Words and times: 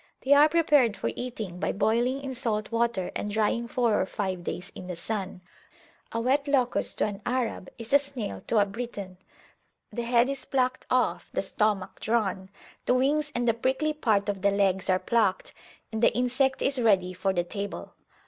They 0.21 0.33
are 0.33 0.49
prepared 0.49 0.97
for 0.97 1.11
eating 1.15 1.59
by 1.59 1.73
boiling 1.73 2.23
in 2.23 2.33
salt 2.33 2.71
water 2.71 3.11
and 3.15 3.29
drying 3.31 3.67
four 3.67 4.01
or 4.01 4.07
five 4.07 4.43
days 4.43 4.71
in 4.73 4.87
the 4.87 4.95
sun: 4.95 5.41
a 6.11 6.19
wet 6.19 6.47
locust 6.47 6.97
to 6.97 7.05
an 7.05 7.21
Arab 7.23 7.69
is 7.77 7.93
as 7.93 8.01
a 8.07 8.09
snail 8.09 8.41
to 8.47 8.57
a 8.57 8.65
Briton. 8.65 9.17
The 9.93 10.01
head 10.01 10.27
is 10.27 10.43
plucked 10.43 10.87
off, 10.89 11.29
the 11.33 11.43
stomach 11.43 11.99
drawn, 11.99 12.49
the 12.87 12.95
wings 12.95 13.31
and 13.35 13.47
the 13.47 13.53
prickly 13.53 13.93
part 13.93 14.27
of 14.27 14.41
the 14.41 14.49
legs 14.49 14.89
are 14.89 14.97
plucked, 14.97 15.53
and 15.91 16.01
the 16.01 16.11
insect 16.17 16.63
is 16.63 16.81
ready 16.81 17.13
for 17.13 17.31
the 17.31 17.43
table. 17.43 17.93